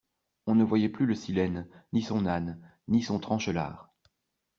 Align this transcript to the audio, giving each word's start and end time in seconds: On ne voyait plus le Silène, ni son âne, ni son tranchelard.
On 0.47 0.55
ne 0.55 0.63
voyait 0.63 0.89
plus 0.89 1.05
le 1.05 1.13
Silène, 1.13 1.67
ni 1.93 2.01
son 2.01 2.25
âne, 2.25 2.59
ni 2.87 3.03
son 3.03 3.19
tranchelard. 3.19 3.93